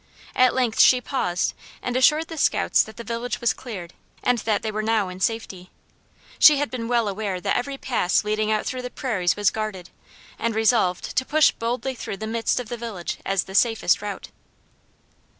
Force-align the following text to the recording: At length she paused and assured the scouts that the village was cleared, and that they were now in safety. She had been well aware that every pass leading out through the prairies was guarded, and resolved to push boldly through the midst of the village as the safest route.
At 0.35 0.55
length 0.55 0.79
she 0.79 0.99
paused 0.99 1.53
and 1.79 1.95
assured 1.95 2.27
the 2.27 2.35
scouts 2.35 2.81
that 2.81 2.97
the 2.97 3.03
village 3.03 3.39
was 3.39 3.53
cleared, 3.53 3.93
and 4.23 4.39
that 4.39 4.63
they 4.63 4.71
were 4.71 4.81
now 4.81 5.09
in 5.09 5.19
safety. 5.19 5.69
She 6.39 6.57
had 6.57 6.71
been 6.71 6.87
well 6.87 7.07
aware 7.07 7.39
that 7.39 7.55
every 7.55 7.77
pass 7.77 8.23
leading 8.23 8.49
out 8.51 8.65
through 8.65 8.81
the 8.81 8.89
prairies 8.89 9.35
was 9.35 9.51
guarded, 9.51 9.91
and 10.39 10.55
resolved 10.55 11.15
to 11.15 11.23
push 11.23 11.51
boldly 11.51 11.93
through 11.93 12.17
the 12.17 12.25
midst 12.25 12.59
of 12.59 12.67
the 12.69 12.77
village 12.77 13.19
as 13.27 13.43
the 13.43 13.53
safest 13.53 14.01
route. 14.01 14.29